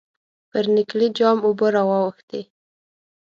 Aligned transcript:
پر 0.49 0.65
نکلي 0.75 1.07
جام 1.17 1.37
اوبه 1.45 1.67
را 1.75 1.83
واوښتې. 1.89 2.41